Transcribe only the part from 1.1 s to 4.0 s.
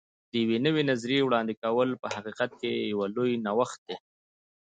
وړاندې کول په حقیقت کې یو لوی نوښت دی.